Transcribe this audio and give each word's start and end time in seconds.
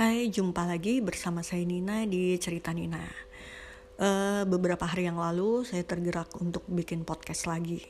Hai, 0.00 0.32
jumpa 0.32 0.64
lagi 0.64 1.04
bersama 1.04 1.44
saya 1.44 1.60
Nina 1.60 2.08
di 2.08 2.32
Cerita 2.40 2.72
Nina. 2.72 3.04
Uh, 4.00 4.48
beberapa 4.48 4.88
hari 4.88 5.04
yang 5.04 5.20
lalu 5.20 5.60
saya 5.60 5.84
tergerak 5.84 6.32
untuk 6.40 6.64
bikin 6.72 7.04
podcast 7.04 7.44
lagi. 7.44 7.84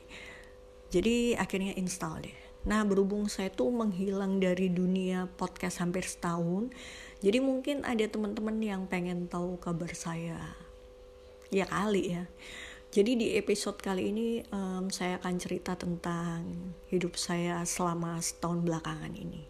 Jadi 0.91 1.39
akhirnya 1.39 1.71
install 1.79 2.27
deh. 2.27 2.37
Nah 2.67 2.83
berhubung 2.83 3.31
saya 3.31 3.47
tuh 3.47 3.71
menghilang 3.71 4.43
dari 4.43 4.67
dunia 4.67 5.31
podcast 5.39 5.79
hampir 5.79 6.03
setahun, 6.03 6.75
jadi 7.23 7.39
mungkin 7.39 7.87
ada 7.87 8.03
teman-teman 8.03 8.59
yang 8.59 8.91
pengen 8.91 9.31
tahu 9.31 9.55
kabar 9.63 9.95
saya. 9.95 10.35
Ya 11.47 11.63
kali 11.63 12.11
ya. 12.11 12.27
Jadi 12.91 13.23
di 13.23 13.27
episode 13.39 13.79
kali 13.79 14.11
ini 14.11 14.43
um, 14.51 14.91
saya 14.91 15.15
akan 15.15 15.39
cerita 15.39 15.79
tentang 15.79 16.75
hidup 16.91 17.15
saya 17.15 17.63
selama 17.63 18.19
setahun 18.19 18.67
belakangan 18.67 19.15
ini. 19.15 19.47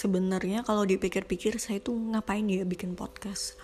Sebenarnya 0.00 0.64
kalau 0.64 0.88
dipikir-pikir 0.88 1.60
saya 1.60 1.76
tuh 1.84 1.92
ngapain 1.92 2.48
dia 2.48 2.64
bikin 2.64 2.96
podcast? 2.96 3.60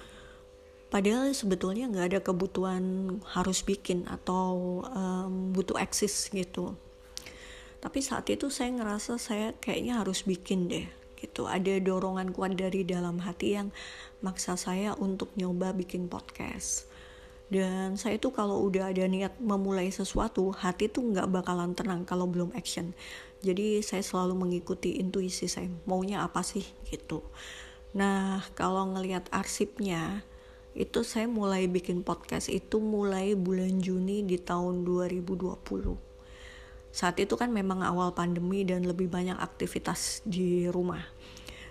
Padahal 0.92 1.32
sebetulnya 1.32 1.88
nggak 1.88 2.06
ada 2.12 2.20
kebutuhan 2.20 3.16
harus 3.32 3.64
bikin 3.64 4.04
atau 4.04 4.84
um, 4.84 5.56
butuh 5.56 5.80
eksis 5.80 6.28
gitu. 6.30 6.76
Tapi 7.80 7.98
saat 8.04 8.28
itu 8.28 8.52
saya 8.52 8.76
ngerasa 8.76 9.16
saya 9.16 9.56
kayaknya 9.56 10.04
harus 10.04 10.28
bikin 10.28 10.68
deh 10.68 10.86
gitu. 11.16 11.48
Ada 11.48 11.80
dorongan 11.80 12.36
kuat 12.36 12.60
dari 12.60 12.84
dalam 12.84 13.24
hati 13.24 13.56
yang 13.56 13.68
maksa 14.20 14.60
saya 14.60 14.92
untuk 15.00 15.32
nyoba 15.40 15.72
bikin 15.72 16.06
podcast 16.12 16.95
dan 17.46 17.94
saya 17.94 18.18
tuh 18.18 18.34
kalau 18.34 18.58
udah 18.66 18.90
ada 18.90 19.06
niat 19.06 19.38
memulai 19.38 19.94
sesuatu 19.94 20.50
hati 20.50 20.90
tuh 20.90 21.14
nggak 21.14 21.30
bakalan 21.30 21.78
tenang 21.78 22.02
kalau 22.02 22.26
belum 22.26 22.50
action. 22.58 22.90
Jadi 23.44 23.84
saya 23.86 24.02
selalu 24.02 24.34
mengikuti 24.34 24.98
intuisi 24.98 25.46
saya 25.46 25.70
maunya 25.86 26.26
apa 26.26 26.42
sih 26.42 26.66
gitu. 26.90 27.22
Nah 27.94 28.42
kalau 28.58 28.90
ngelihat 28.98 29.30
arsipnya 29.30 30.26
itu 30.74 31.06
saya 31.06 31.30
mulai 31.30 31.70
bikin 31.70 32.02
podcast 32.02 32.50
itu 32.50 32.82
mulai 32.82 33.32
bulan 33.32 33.78
Juni 33.80 34.26
di 34.26 34.36
tahun 34.36 34.84
2020 34.84 36.06
saat 36.96 37.20
itu 37.20 37.36
kan 37.36 37.52
memang 37.52 37.84
awal 37.84 38.16
pandemi 38.16 38.64
dan 38.64 38.88
lebih 38.88 39.12
banyak 39.12 39.36
aktivitas 39.36 40.24
di 40.24 40.64
rumah. 40.64 41.04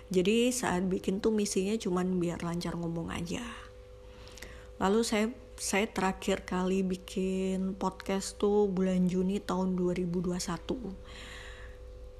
Jadi 0.06 0.54
saat 0.54 0.86
bikin 0.86 1.18
tuh 1.18 1.34
misinya 1.34 1.74
cuman 1.74 2.22
biar 2.22 2.46
lancar 2.46 2.78
ngomong 2.78 3.10
aja. 3.10 3.42
Lalu 4.78 5.02
saya 5.02 5.26
saya 5.56 5.88
terakhir 5.88 6.44
kali 6.44 6.84
bikin 6.84 7.72
podcast 7.80 8.36
tuh 8.36 8.68
bulan 8.68 9.08
Juni 9.08 9.40
tahun 9.40 9.72
2021 9.72 10.36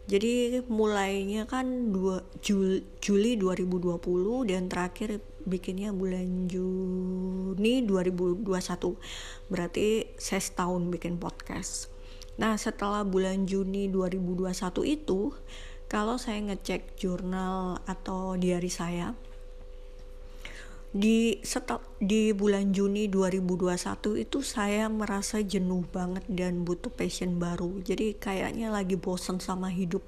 jadi 0.06 0.62
mulainya 0.70 1.50
kan 1.50 1.90
2 1.90 2.38
Jul, 2.38 2.86
Juli 3.02 3.34
2020 3.36 4.46
dan 4.46 4.70
terakhir 4.70 5.18
bikinnya 5.42 5.90
bulan 5.90 6.46
Juni 6.46 7.82
2021 7.82 8.46
berarti 9.50 10.14
saya 10.14 10.42
setahun 10.42 10.94
bikin 10.94 11.18
podcast. 11.18 11.90
Nah 12.38 12.54
setelah 12.54 13.02
bulan 13.02 13.50
Juni 13.50 13.90
2021 13.90 14.54
itu 14.86 15.34
kalau 15.90 16.22
saya 16.22 16.38
ngecek 16.38 16.94
jurnal 16.94 17.82
atau 17.90 18.38
diary 18.38 18.70
saya 18.70 19.10
di 20.96 21.44
setel, 21.44 21.84
di 22.00 22.32
bulan 22.32 22.72
Juni 22.72 23.04
2021 23.12 24.16
itu 24.16 24.40
saya 24.40 24.88
merasa 24.88 25.44
jenuh 25.44 25.84
banget 25.92 26.24
dan 26.24 26.64
butuh 26.64 26.88
passion 26.88 27.36
baru. 27.36 27.84
Jadi 27.84 28.16
kayaknya 28.16 28.72
lagi 28.72 28.96
bosen 28.96 29.36
sama 29.36 29.68
hidup 29.68 30.00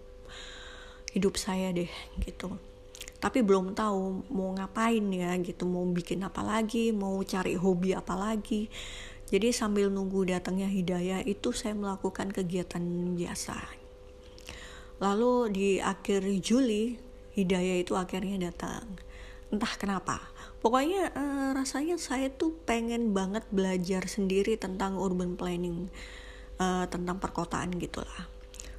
hidup 1.13 1.37
saya 1.37 1.77
deh 1.77 1.93
gitu. 2.25 2.57
Tapi 3.21 3.45
belum 3.45 3.77
tahu 3.77 4.33
mau 4.33 4.57
ngapain 4.57 5.05
ya 5.13 5.37
gitu. 5.45 5.69
Mau 5.69 5.85
bikin 5.93 6.25
apa 6.25 6.41
lagi 6.41 6.89
mau 6.97 7.21
cari 7.21 7.53
hobi 7.53 7.93
apa 7.93 8.17
lagi. 8.17 8.73
Jadi 9.29 9.53
sambil 9.53 9.93
nunggu 9.93 10.25
datangnya 10.25 10.73
hidayah 10.73 11.21
itu 11.21 11.53
saya 11.53 11.77
melakukan 11.77 12.33
kegiatan 12.33 12.81
biasa. 13.13 13.61
Lalu 15.05 15.33
di 15.53 15.69
akhir 15.85 16.25
Juli 16.41 16.97
hidayah 17.37 17.77
itu 17.85 17.93
akhirnya 17.93 18.49
datang. 18.49 18.89
Entah 19.53 19.75
kenapa 19.77 20.38
pokoknya 20.59 21.15
uh, 21.15 21.51
rasanya 21.55 21.97
saya 21.99 22.29
tuh 22.33 22.55
pengen 22.67 23.15
banget 23.15 23.47
belajar 23.55 24.07
sendiri 24.11 24.59
tentang 24.59 24.99
urban 24.99 25.39
planning 25.39 25.91
uh, 26.59 26.85
tentang 26.91 27.23
perkotaan 27.23 27.75
gitulah 27.79 28.39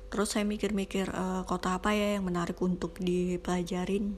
terus 0.10 0.34
saya 0.34 0.44
mikir-mikir 0.44 1.14
uh, 1.14 1.46
kota 1.46 1.78
apa 1.78 1.94
ya 1.94 2.18
yang 2.18 2.26
menarik 2.26 2.58
untuk 2.60 2.98
dipelajarin? 2.98 4.18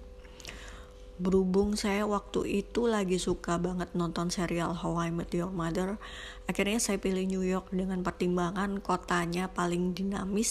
Berhubung 1.22 1.78
saya 1.78 2.10
waktu 2.10 2.66
itu 2.66 2.90
lagi 2.90 3.22
suka 3.22 3.62
banget 3.62 3.94
nonton 3.94 4.34
serial 4.34 4.74
How 4.74 4.98
I 4.98 5.14
Met 5.14 5.30
Your 5.38 5.54
Mother 5.54 6.02
akhirnya 6.50 6.82
saya 6.82 6.98
pilih 6.98 7.30
New 7.30 7.46
York 7.46 7.70
dengan 7.70 8.02
pertimbangan 8.02 8.82
kotanya 8.82 9.52
paling 9.54 9.94
dinamis 9.94 10.50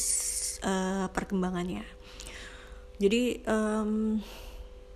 uh, 0.63 1.11
perkembangannya. 1.11 1.83
Jadi 3.01 3.43
um, 3.49 4.21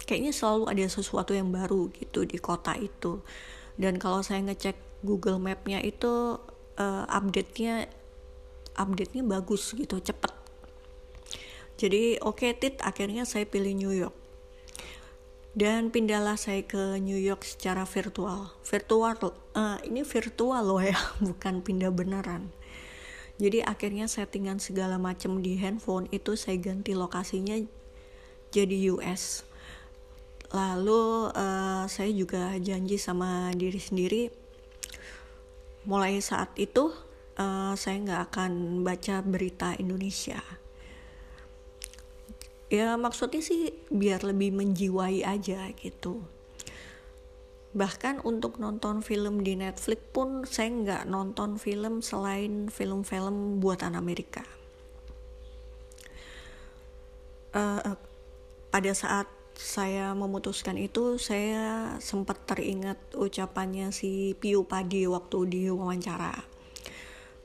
kayaknya 0.05 0.33
selalu 0.33 0.71
ada 0.71 0.85
sesuatu 0.89 1.33
yang 1.33 1.51
baru 1.51 1.89
gitu 1.93 2.25
di 2.29 2.39
kota 2.39 2.77
itu. 2.77 3.25
Dan 3.75 3.99
kalau 3.99 4.23
saya 4.23 4.41
ngecek 4.45 4.77
Google 5.03 5.43
Mapnya 5.43 5.83
itu 5.83 6.39
uh, 6.79 7.05
update-nya 7.11 7.91
update-nya 8.79 9.23
bagus 9.27 9.75
gitu 9.75 9.99
cepet. 9.99 10.33
Jadi 11.75 12.23
oke 12.23 12.47
okay, 12.47 12.51
tit 12.55 12.79
akhirnya 12.81 13.27
saya 13.27 13.45
pilih 13.45 13.75
New 13.75 13.93
York. 13.93 14.15
Dan 15.55 15.95
pindahlah 15.95 16.35
saya 16.35 16.67
ke 16.67 16.99
New 16.99 17.19
York 17.19 17.47
secara 17.47 17.87
virtual. 17.87 18.51
Virtual 18.67 19.15
uh, 19.55 19.79
ini 19.87 20.03
virtual 20.03 20.63
loh 20.67 20.83
ya 20.83 20.99
bukan 21.27 21.63
pindah 21.63 21.91
beneran. 21.95 22.51
Jadi 23.35 23.67
akhirnya 23.67 24.07
settingan 24.07 24.63
segala 24.63 24.95
macam 24.95 25.43
di 25.43 25.59
handphone 25.59 26.07
itu 26.15 26.39
saya 26.39 26.55
ganti 26.63 26.95
lokasinya 26.95 27.59
jadi 28.55 28.95
US 28.95 29.43
lalu 30.55 31.35
uh, 31.35 31.83
saya 31.91 32.15
juga 32.15 32.55
janji 32.63 32.95
sama 32.95 33.51
diri 33.59 33.83
sendiri 33.83 34.23
mulai 35.85 36.23
saat 36.23 36.55
itu 36.57 36.95
uh, 37.37 37.75
saya 37.75 37.97
nggak 38.01 38.23
akan 38.31 38.53
baca 38.87 39.21
berita 39.21 39.77
Indonesia. 39.77 40.41
Ya 42.73 42.97
maksudnya 42.97 43.45
sih 43.45 43.77
biar 43.93 44.25
lebih 44.25 44.55
menjiwai 44.57 45.23
aja 45.27 45.69
gitu. 45.77 46.25
Bahkan 47.75 48.23
untuk 48.23 48.63
nonton 48.63 49.03
film 49.03 49.43
di 49.43 49.59
Netflix 49.59 50.01
pun 50.15 50.47
saya 50.47 50.71
nggak 50.71 51.03
nonton 51.11 51.59
film 51.61 52.01
selain 52.01 52.71
film-film 52.71 53.59
buatan 53.59 53.99
Amerika. 53.99 54.47
Uh, 57.55 57.95
pada 58.75 58.91
saat 58.91 59.31
saya 59.55 60.13
memutuskan 60.19 60.77
itu 60.77 61.17
saya 61.17 61.97
sempat 62.03 62.43
teringat 62.47 62.99
ucapannya 63.15 63.95
si 63.95 64.35
Piu 64.37 64.67
Padi 64.67 65.07
waktu 65.07 65.39
di 65.47 65.63
wawancara 65.71 66.55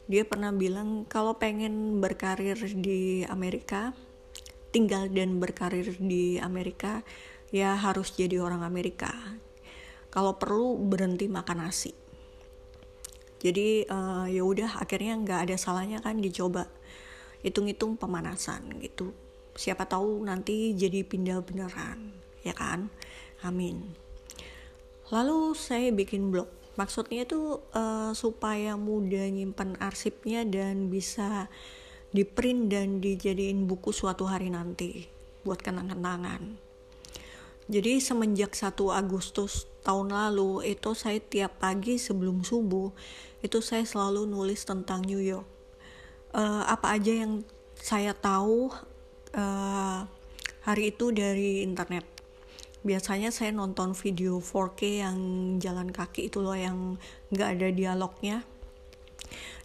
dia 0.09 0.25
pernah 0.25 0.49
bilang 0.49 1.05
kalau 1.05 1.37
pengen 1.37 2.01
berkarir 2.01 2.57
di 2.57 3.21
Amerika 3.29 3.93
tinggal 4.73 5.05
dan 5.09 5.37
berkarir 5.37 5.97
di 6.01 6.41
Amerika 6.41 7.05
ya 7.53 7.77
harus 7.77 8.13
jadi 8.13 8.41
orang 8.41 8.65
Amerika. 8.65 9.13
Kalau 10.09 10.37
perlu 10.41 10.77
berhenti 10.81 11.29
makan 11.29 11.69
nasi. 11.69 11.93
Jadi 13.39 13.85
uh, 13.85 14.25
ya 14.25 14.41
udah 14.41 14.81
akhirnya 14.81 15.13
nggak 15.21 15.39
ada 15.45 15.55
salahnya 15.61 16.01
kan 16.01 16.17
dicoba. 16.17 16.65
Hitung-hitung 17.45 17.95
pemanasan 17.95 18.81
gitu 18.81 19.13
siapa 19.59 19.83
tahu 19.83 20.23
nanti 20.23 20.71
jadi 20.71 21.03
pindah 21.03 21.43
beneran 21.43 22.15
ya 22.47 22.55
kan? 22.55 22.87
Amin. 23.43 23.91
Lalu 25.11 25.51
saya 25.57 25.91
bikin 25.91 26.31
blog. 26.31 26.47
Maksudnya 26.79 27.27
itu 27.27 27.59
uh, 27.75 28.15
supaya 28.15 28.79
mudah 28.79 29.27
nyimpan 29.27 29.75
arsipnya 29.83 30.47
dan 30.47 30.87
bisa 30.87 31.51
di 32.15 32.23
print 32.23 32.71
dan 32.71 33.03
dijadiin 33.03 33.67
buku 33.67 33.91
suatu 33.91 34.23
hari 34.23 34.47
nanti 34.47 35.11
buat 35.43 35.59
kenang-kenangan. 35.59 36.55
Jadi 37.69 38.01
semenjak 38.01 38.57
1 38.57 38.73
Agustus 38.95 39.69
tahun 39.85 40.09
lalu 40.09 40.73
itu 40.73 40.95
saya 40.97 41.21
tiap 41.21 41.61
pagi 41.61 42.01
sebelum 42.01 42.41
subuh 42.41 42.89
itu 43.45 43.59
saya 43.61 43.85
selalu 43.85 44.25
nulis 44.25 44.65
tentang 44.65 45.05
New 45.05 45.21
York. 45.21 45.45
Uh, 46.33 46.65
apa 46.65 46.97
aja 46.97 47.13
yang 47.25 47.45
saya 47.77 48.13
tahu 48.13 48.73
uh, 49.35 50.05
hari 50.63 50.93
itu 50.95 51.11
dari 51.13 51.65
internet 51.65 52.05
biasanya 52.79 53.29
saya 53.35 53.51
nonton 53.51 53.91
video 53.91 54.39
4K 54.39 54.81
yang 55.03 55.17
jalan 55.59 55.91
kaki 55.91 56.31
itu 56.31 56.39
loh 56.39 56.55
yang 56.55 56.95
nggak 57.33 57.49
ada 57.59 57.67
dialognya 57.75 58.47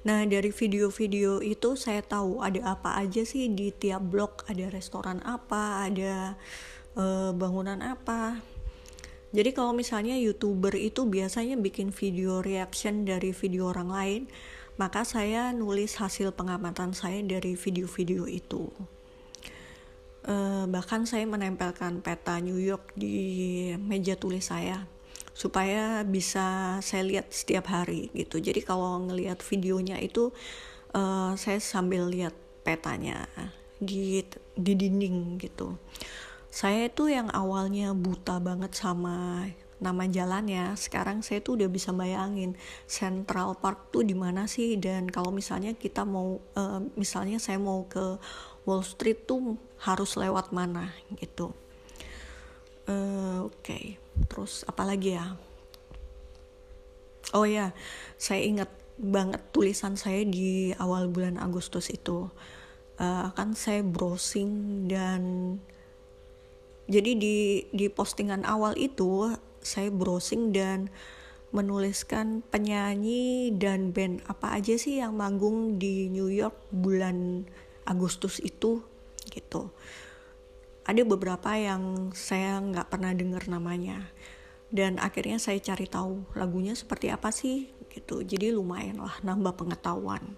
Nah 0.05 0.29
dari 0.29 0.53
video-video 0.53 1.41
itu 1.41 1.81
saya 1.81 2.05
tahu 2.05 2.45
ada 2.45 2.77
apa 2.77 3.01
aja 3.01 3.25
sih 3.25 3.49
di 3.49 3.73
tiap 3.73 4.05
blok, 4.05 4.45
ada 4.53 4.69
restoran 4.69 5.25
apa, 5.25 5.89
ada 5.89 6.37
uh, 6.93 7.33
bangunan 7.33 7.81
apa. 7.81 8.45
Jadi 9.35 9.51
kalau 9.51 9.73
misalnya 9.75 10.15
youtuber 10.21 10.77
itu 10.77 11.09
biasanya 11.09 11.57
bikin 11.59 11.91
video 11.91 12.45
reaction 12.45 13.09
dari 13.09 13.33
video 13.33 13.73
orang 13.73 13.91
lain, 13.91 14.23
maka 14.77 15.03
saya 15.03 15.51
nulis 15.57 15.97
hasil 15.99 16.37
pengamatan 16.37 16.93
saya 16.93 17.25
dari 17.25 17.57
video-video 17.57 18.29
itu. 18.29 18.71
Uh, 20.65 20.69
bahkan 20.73 21.05
saya 21.05 21.29
menempelkan 21.29 22.01
peta 22.01 22.41
New 22.41 22.57
York 22.57 22.97
di 22.97 23.69
meja 23.77 24.17
tulis 24.17 24.49
saya 24.49 24.89
supaya 25.37 26.01
bisa 26.07 26.79
saya 26.81 27.03
lihat 27.05 27.29
setiap 27.29 27.69
hari 27.69 28.09
gitu. 28.17 28.41
Jadi 28.41 28.65
kalau 28.65 29.03
ngelihat 29.05 29.45
videonya 29.45 30.01
itu 30.01 30.33
uh, 30.97 31.37
saya 31.37 31.61
sambil 31.61 32.09
lihat 32.09 32.33
petanya 32.65 33.29
di 33.77 34.25
di 34.57 34.73
dinding 34.73 35.37
gitu. 35.43 35.77
Saya 36.49 36.87
itu 36.87 37.11
yang 37.11 37.29
awalnya 37.35 37.91
buta 37.93 38.39
banget 38.39 38.79
sama 38.79 39.45
nama 39.83 40.07
jalannya 40.07 40.79
sekarang 40.79 41.21
saya 41.21 41.43
tuh 41.43 41.61
udah 41.61 41.69
bisa 41.69 41.91
bayangin 41.91 42.55
Central 42.87 43.59
Park 43.59 43.91
tuh 43.91 44.07
di 44.07 44.15
mana 44.15 44.47
sih? 44.47 44.79
Dan 44.79 45.11
kalau 45.11 45.35
misalnya 45.35 45.75
kita 45.75 46.07
mau 46.07 46.39
uh, 46.55 46.81
misalnya 46.95 47.43
saya 47.43 47.59
mau 47.59 47.85
ke 47.91 48.17
Wall 48.65 48.87
Street 48.87 49.29
tuh 49.29 49.61
harus 49.85 50.17
lewat 50.17 50.51
mana 50.51 50.91
gitu. 51.21 51.53
Uh, 52.85 53.49
oke 53.49 53.61
okay 53.65 54.05
terus 54.29 54.63
apalagi 54.67 55.19
ya? 55.19 55.35
Oh 57.35 57.47
ya 57.49 57.75
saya 58.21 58.47
ingat 58.47 58.71
banget 58.95 59.43
tulisan 59.51 59.99
saya 59.99 60.23
di 60.23 60.71
awal 60.79 61.11
bulan 61.11 61.41
Agustus 61.41 61.91
itu. 61.91 62.31
Uh, 62.95 63.35
kan 63.35 63.59
saya 63.59 63.83
browsing 63.83 64.87
dan 64.87 65.23
jadi 66.87 67.19
di 67.19 67.67
di 67.75 67.87
postingan 67.91 68.47
awal 68.47 68.79
itu 68.79 69.35
saya 69.59 69.91
browsing 69.91 70.55
dan 70.55 70.95
menuliskan 71.51 72.47
penyanyi 72.55 73.51
dan 73.55 73.91
band 73.91 74.23
apa 74.31 74.59
aja 74.59 74.79
sih 74.79 75.03
yang 75.03 75.19
manggung 75.19 75.79
di 75.79 76.07
New 76.07 76.31
York 76.31 76.55
bulan 76.71 77.47
Agustus 77.83 78.39
itu 78.43 78.83
gitu. 79.29 79.73
Ada 80.85 81.01
beberapa 81.09 81.57
yang 81.57 82.13
saya 82.13 82.61
nggak 82.61 82.93
pernah 82.93 83.17
dengar 83.17 83.49
namanya. 83.49 84.13
Dan 84.75 84.99
akhirnya 84.99 85.39
saya 85.39 85.63
cari 85.63 85.87
tahu 85.87 86.35
lagunya 86.35 86.75
seperti 86.75 87.09
apa 87.09 87.31
sih 87.31 87.71
gitu. 87.95 88.21
Jadi 88.21 88.51
lumayan 88.51 89.01
lah 89.01 89.17
nambah 89.23 89.55
pengetahuan. 89.55 90.35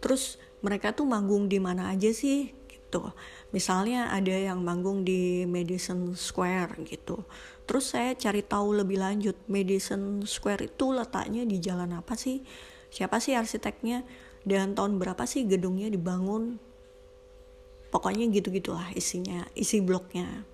Terus 0.00 0.40
mereka 0.64 0.90
tuh 0.96 1.06
manggung 1.06 1.46
di 1.46 1.62
mana 1.62 1.92
aja 1.92 2.10
sih 2.10 2.50
gitu. 2.66 3.12
Misalnya 3.52 4.08
ada 4.08 4.32
yang 4.32 4.64
manggung 4.64 5.04
di 5.04 5.44
Madison 5.44 6.16
Square 6.16 6.80
gitu. 6.88 7.28
Terus 7.68 7.92
saya 7.92 8.16
cari 8.16 8.40
tahu 8.40 8.80
lebih 8.80 8.96
lanjut 8.98 9.36
Madison 9.44 10.24
Square 10.24 10.72
itu 10.72 10.90
letaknya 10.96 11.44
di 11.44 11.60
jalan 11.60 11.92
apa 11.92 12.16
sih? 12.16 12.40
Siapa 12.88 13.20
sih 13.20 13.36
arsiteknya? 13.36 14.08
Dan 14.48 14.72
tahun 14.72 14.96
berapa 14.96 15.28
sih 15.28 15.44
gedungnya 15.44 15.92
dibangun 15.92 16.56
pokoknya 17.88 18.28
gitu-gitulah 18.32 18.92
isinya 18.92 19.48
isi 19.56 19.80
blognya. 19.80 20.44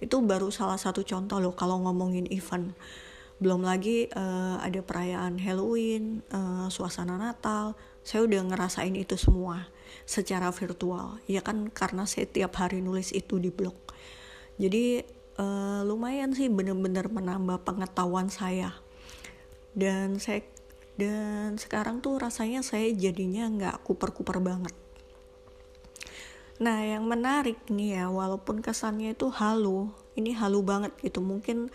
Itu 0.00 0.24
baru 0.24 0.48
salah 0.48 0.80
satu 0.80 1.04
contoh 1.04 1.40
loh 1.40 1.52
kalau 1.52 1.80
ngomongin 1.84 2.28
event. 2.32 2.72
Belum 3.40 3.64
lagi 3.64 4.08
uh, 4.12 4.60
ada 4.60 4.84
perayaan 4.84 5.40
Halloween 5.40 6.24
uh, 6.32 6.68
suasana 6.68 7.16
Natal. 7.16 7.76
Saya 8.04 8.24
udah 8.24 8.40
ngerasain 8.52 8.96
itu 8.96 9.16
semua 9.16 9.68
secara 10.04 10.52
virtual. 10.52 11.20
Ya 11.28 11.40
kan 11.44 11.68
karena 11.72 12.04
saya 12.04 12.28
tiap 12.28 12.56
hari 12.60 12.84
nulis 12.84 13.12
itu 13.12 13.40
di 13.40 13.48
blog. 13.52 13.76
Jadi 14.60 15.04
uh, 15.40 15.80
lumayan 15.84 16.36
sih 16.36 16.52
bener-bener 16.52 17.08
menambah 17.08 17.64
pengetahuan 17.64 18.28
saya. 18.28 18.76
Dan 19.72 20.20
saya 20.20 20.44
dan 21.00 21.56
sekarang 21.56 22.04
tuh 22.04 22.20
rasanya 22.20 22.60
saya 22.60 22.92
jadinya 22.92 23.48
nggak 23.48 23.88
kuper-kuper 23.88 24.36
banget 24.44 24.76
Nah, 26.60 26.84
yang 26.84 27.08
menarik 27.08 27.56
nih 27.72 27.96
ya, 27.96 28.04
walaupun 28.12 28.60
kesannya 28.60 29.16
itu 29.16 29.32
halu, 29.32 29.88
ini 30.12 30.36
halu 30.36 30.60
banget 30.60 30.92
gitu. 31.00 31.24
Mungkin 31.24 31.72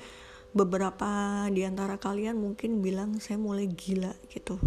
beberapa 0.55 1.43
di 1.49 1.65
antara 1.65 1.97
kalian 1.97 2.39
mungkin 2.39 2.79
bilang 2.79 3.17
saya 3.17 3.35
mulai 3.35 3.65
gila 3.67 4.13
gitu. 4.29 4.61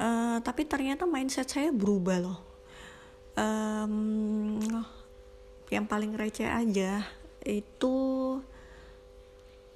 Uh, 0.00 0.40
tapi 0.40 0.64
ternyata 0.64 1.04
mindset 1.04 1.46
saya 1.46 1.70
berubah 1.70 2.18
loh. 2.24 2.40
Um, 3.36 4.58
yang 5.70 5.86
paling 5.86 6.16
receh 6.18 6.48
aja 6.48 7.04
itu 7.46 7.94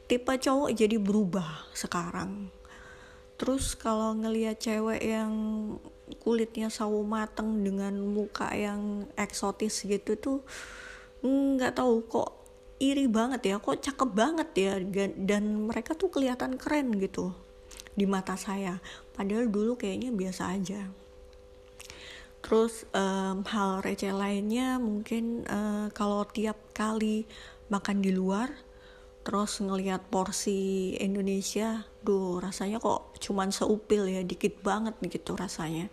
tipe 0.09 0.33
cowok 0.33 0.73
jadi 0.73 0.97
berubah 0.97 1.71
sekarang. 1.77 2.49
Terus 3.37 3.77
kalau 3.77 4.17
ngelihat 4.17 4.59
cewek 4.59 5.05
yang 5.05 5.33
kulitnya 6.21 6.69
sawo 6.69 7.01
mateng 7.05 7.65
dengan 7.65 7.97
muka 7.97 8.53
yang 8.53 9.09
eksotis 9.17 9.85
gitu 9.89 10.17
tuh 10.21 10.41
nggak 11.25 11.81
tahu 11.81 12.05
kok 12.05 12.45
iri 12.77 13.09
banget 13.09 13.55
ya 13.55 13.57
kok 13.57 13.81
cakep 13.81 14.11
banget 14.13 14.49
ya 14.53 14.73
dan 15.17 15.71
mereka 15.71 15.97
tuh 15.97 16.13
kelihatan 16.13 16.61
keren 16.61 16.93
gitu 17.01 17.33
di 17.95 18.05
mata 18.05 18.35
saya. 18.35 18.83
Padahal 19.15 19.47
dulu 19.49 19.79
kayaknya 19.79 20.11
biasa 20.11 20.53
aja. 20.59 20.91
Terus 22.45 22.85
um, 22.93 23.41
hal 23.49 23.81
receh 23.81 24.13
lainnya 24.13 24.77
mungkin 24.77 25.49
uh, 25.49 25.89
kalau 25.97 26.29
tiap 26.29 26.61
kali 26.77 27.25
makan 27.73 28.05
di 28.05 28.13
luar 28.13 28.53
terus 29.25 29.59
ngelihat 29.65 30.05
porsi 30.13 30.93
Indonesia 31.01 31.89
duh 32.05 32.39
rasanya 32.45 32.77
kok 32.77 33.17
cuman 33.25 33.49
seupil 33.49 34.05
ya 34.05 34.21
dikit 34.21 34.61
banget 34.61 34.95
gitu 35.09 35.33
rasanya. 35.33 35.89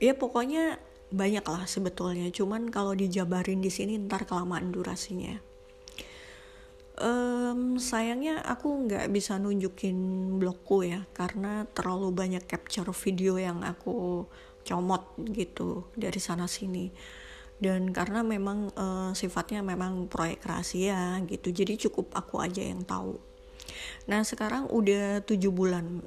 Ya 0.00 0.16
pokoknya 0.16 0.80
banyak 1.12 1.44
lah 1.44 1.68
sebetulnya 1.68 2.32
cuman 2.32 2.72
kalau 2.72 2.96
dijabarin 2.96 3.60
di 3.60 3.68
sini 3.68 4.00
ntar 4.00 4.24
kelamaan 4.24 4.72
durasinya. 4.72 5.36
Um, 6.96 7.76
sayangnya 7.76 8.40
aku 8.40 8.88
nggak 8.88 9.12
bisa 9.12 9.36
nunjukin 9.36 9.96
blogku 10.40 10.84
ya 10.84 11.04
karena 11.12 11.68
terlalu 11.72 12.12
banyak 12.12 12.44
capture 12.48 12.88
video 12.92 13.36
yang 13.36 13.64
aku 13.64 14.24
comot 14.64 15.02
gitu 15.32 15.88
dari 15.96 16.20
sana 16.20 16.46
sini 16.46 16.92
dan 17.62 17.94
karena 17.94 18.26
memang 18.26 18.74
uh, 18.74 19.14
sifatnya 19.14 19.62
memang 19.62 20.10
proyek 20.10 20.42
rahasia 20.42 21.22
gitu 21.30 21.54
jadi 21.54 21.78
cukup 21.86 22.10
aku 22.10 22.42
aja 22.42 22.58
yang 22.58 22.82
tahu. 22.82 23.22
Nah 24.10 24.26
sekarang 24.26 24.66
udah 24.66 25.22
tujuh 25.22 25.54
bulan 25.54 26.02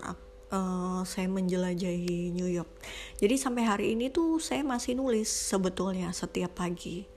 uh, 0.51 1.01
saya 1.07 1.31
menjelajahi 1.31 2.35
New 2.35 2.51
York. 2.51 2.67
Jadi 3.15 3.39
sampai 3.39 3.63
hari 3.63 3.85
ini 3.95 4.12
tuh 4.12 4.43
saya 4.43 4.67
masih 4.67 5.00
nulis 5.00 5.31
sebetulnya 5.31 6.12
setiap 6.12 6.59
pagi. 6.59 7.07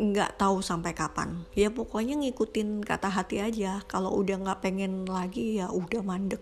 Nggak 0.00 0.40
tahu 0.40 0.64
sampai 0.64 0.96
kapan. 0.96 1.44
Ya 1.52 1.68
pokoknya 1.68 2.16
ngikutin 2.16 2.80
kata 2.80 3.12
hati 3.12 3.44
aja. 3.44 3.84
Kalau 3.84 4.16
udah 4.16 4.40
nggak 4.40 4.64
pengen 4.64 5.04
lagi 5.04 5.60
ya 5.60 5.68
udah 5.68 6.00
mandek. 6.00 6.40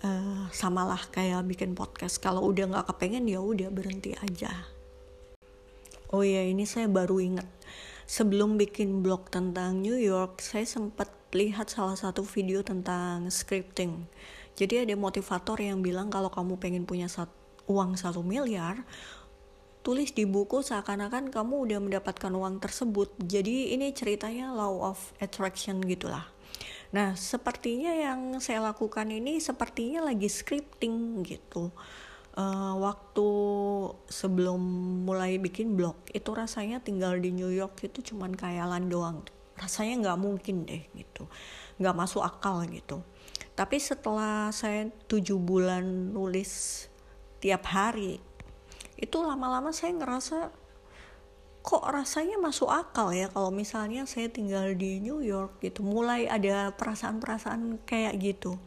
Uh, 0.00 0.48
samalah 0.48 1.12
kayak 1.12 1.44
bikin 1.44 1.76
podcast. 1.76 2.24
Kalau 2.24 2.40
udah 2.40 2.72
nggak 2.72 2.88
kepengen 2.88 3.28
ya 3.28 3.44
udah 3.44 3.68
berhenti 3.68 4.16
aja 4.16 4.75
Oh 6.14 6.22
ya 6.22 6.46
ini 6.46 6.62
saya 6.70 6.86
baru 6.86 7.18
ingat. 7.18 7.50
Sebelum 8.06 8.54
bikin 8.54 9.02
blog 9.02 9.26
tentang 9.26 9.82
New 9.82 9.98
York, 9.98 10.38
saya 10.38 10.62
sempat 10.62 11.10
lihat 11.34 11.66
salah 11.66 11.98
satu 11.98 12.22
video 12.22 12.62
tentang 12.62 13.26
scripting. 13.26 14.06
Jadi 14.54 14.86
ada 14.86 14.94
motivator 14.94 15.58
yang 15.58 15.82
bilang 15.82 16.06
kalau 16.06 16.30
kamu 16.30 16.62
pengen 16.62 16.86
punya 16.86 17.10
sat 17.10 17.26
uang 17.66 17.98
satu 17.98 18.22
miliar, 18.22 18.86
tulis 19.82 20.14
di 20.14 20.22
buku 20.30 20.62
seakan-akan 20.62 21.34
kamu 21.34 21.66
udah 21.66 21.78
mendapatkan 21.82 22.30
uang 22.30 22.62
tersebut. 22.62 23.10
Jadi 23.26 23.74
ini 23.74 23.90
ceritanya 23.90 24.54
law 24.54 24.86
of 24.86 25.10
attraction 25.18 25.82
gitulah. 25.82 26.30
Nah, 26.94 27.18
sepertinya 27.18 27.90
yang 27.90 28.38
saya 28.38 28.62
lakukan 28.62 29.10
ini 29.10 29.42
sepertinya 29.42 30.06
lagi 30.06 30.30
scripting 30.30 31.26
gitu 31.26 31.74
uh, 32.36 32.74
waktu 32.78 33.28
sebelum 34.06 34.60
mulai 35.08 35.40
bikin 35.40 35.74
blog 35.74 35.96
itu 36.12 36.30
rasanya 36.36 36.78
tinggal 36.84 37.16
di 37.18 37.32
New 37.32 37.50
York 37.50 37.80
itu 37.82 38.14
cuman 38.14 38.36
kayalan 38.36 38.86
doang. 38.86 39.24
Rasanya 39.56 40.04
nggak 40.06 40.20
mungkin 40.20 40.68
deh 40.68 40.84
gitu. 40.92 41.26
Nggak 41.80 41.96
masuk 41.96 42.22
akal 42.22 42.62
gitu. 42.68 43.00
Tapi 43.56 43.80
setelah 43.80 44.52
saya 44.52 44.92
tujuh 45.08 45.40
bulan 45.40 46.12
nulis 46.12 46.84
tiap 47.40 47.64
hari 47.72 48.20
itu 48.96 49.16
lama-lama 49.20 49.72
saya 49.72 49.92
ngerasa 49.96 50.52
kok 51.66 51.82
rasanya 51.82 52.38
masuk 52.38 52.70
akal 52.70 53.10
ya 53.10 53.26
kalau 53.28 53.50
misalnya 53.50 54.06
saya 54.06 54.30
tinggal 54.30 54.76
di 54.76 55.00
New 55.00 55.24
York 55.24 55.64
gitu. 55.64 55.80
Mulai 55.80 56.28
ada 56.28 56.76
perasaan-perasaan 56.76 57.80
kayak 57.88 58.14
gitu 58.20 58.60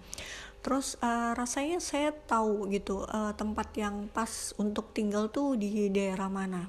terus 0.59 0.99
uh, 0.99 1.31
rasanya 1.35 1.79
saya 1.79 2.11
tahu 2.11 2.67
gitu 2.73 3.07
uh, 3.07 3.31
tempat 3.35 3.71
yang 3.79 4.11
pas 4.11 4.51
untuk 4.59 4.91
tinggal 4.91 5.31
tuh 5.31 5.55
di 5.55 5.87
daerah 5.91 6.27
mana. 6.27 6.67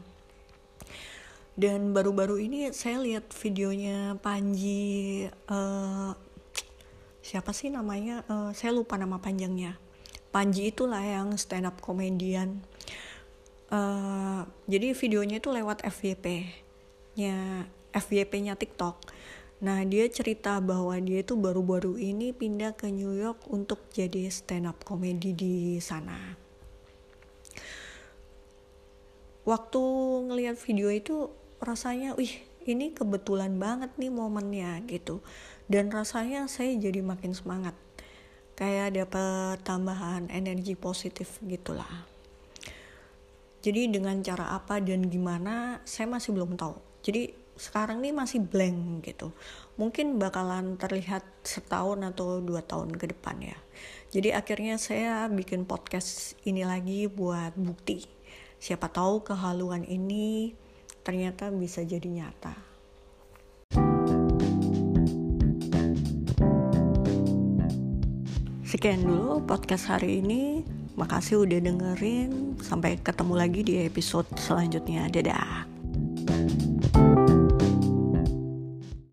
Dan 1.59 1.93
baru-baru 1.93 2.41
ini 2.41 2.73
saya 2.73 3.03
lihat 3.03 3.35
videonya 3.37 4.17
Panji 4.23 5.27
uh, 5.51 6.17
siapa 7.21 7.53
sih 7.53 7.69
namanya? 7.69 8.25
Uh, 8.31 8.51
saya 8.57 8.73
lupa 8.73 8.97
nama 8.97 9.21
panjangnya. 9.21 9.77
Panji 10.31 10.71
itulah 10.71 11.03
yang 11.03 11.35
stand 11.37 11.67
up 11.67 11.83
komedian 11.83 12.63
uh, 13.71 14.43
jadi 14.67 14.93
videonya 14.93 15.39
itu 15.39 15.49
lewat 15.49 15.87
FYP 15.87 16.51
nya 17.19 17.67
FYP 17.95 18.33
nya 18.45 18.55
TikTok 18.59 18.99
Nah, 19.61 19.85
dia 19.85 20.09
cerita 20.09 20.57
bahwa 20.65 20.97
dia 21.05 21.21
itu 21.21 21.37
baru-baru 21.37 22.01
ini 22.01 22.33
pindah 22.33 22.73
ke 22.73 22.89
New 22.89 23.13
York 23.13 23.45
untuk 23.53 23.93
jadi 23.93 24.33
stand 24.33 24.65
up 24.65 24.81
comedy 24.89 25.37
di 25.37 25.77
sana. 25.85 26.17
Waktu 29.45 29.83
ngelihat 30.33 30.57
video 30.57 30.89
itu 30.89 31.29
rasanya, 31.61 32.17
wih, 32.17 32.41
ini 32.65 32.97
kebetulan 32.97 33.61
banget 33.61 33.93
nih 34.01 34.09
momennya 34.09 34.81
gitu. 34.89 35.21
Dan 35.69 35.93
rasanya 35.93 36.49
saya 36.49 36.73
jadi 36.81 37.05
makin 37.05 37.37
semangat. 37.37 37.77
Kayak 38.57 38.97
dapat 38.97 39.61
tambahan 39.65 40.29
energi 40.33 40.73
positif 40.73 41.37
gitulah. 41.45 42.09
Jadi 43.61 43.93
dengan 43.93 44.25
cara 44.25 44.57
apa 44.57 44.81
dan 44.81 45.09
gimana 45.13 45.85
saya 45.85 46.09
masih 46.09 46.33
belum 46.33 46.57
tahu. 46.57 46.77
Jadi 47.05 47.40
sekarang 47.61 48.01
nih 48.01 48.17
masih 48.17 48.41
blank 48.41 49.05
gitu. 49.05 49.37
Mungkin 49.77 50.17
bakalan 50.17 50.81
terlihat 50.81 51.21
setahun 51.45 52.01
atau 52.01 52.41
dua 52.41 52.65
tahun 52.65 52.97
ke 52.97 53.13
depan 53.13 53.37
ya. 53.45 53.59
Jadi 54.09 54.33
akhirnya 54.33 54.81
saya 54.81 55.29
bikin 55.29 55.69
podcast 55.69 56.41
ini 56.49 56.65
lagi 56.65 57.05
buat 57.05 57.53
bukti. 57.61 58.09
Siapa 58.57 58.89
tahu 58.89 59.21
kehaluan 59.21 59.85
ini 59.85 60.57
ternyata 61.05 61.53
bisa 61.53 61.85
jadi 61.85 62.09
nyata. 62.09 62.57
Sekian 68.65 69.05
dulu 69.05 69.45
podcast 69.45 69.93
hari 69.93 70.25
ini. 70.25 70.65
Makasih 70.97 71.45
udah 71.45 71.61
dengerin. 71.61 72.57
Sampai 72.65 72.97
ketemu 72.97 73.35
lagi 73.37 73.61
di 73.67 73.85
episode 73.85 74.29
selanjutnya. 74.39 75.11
Dadah 75.11 75.70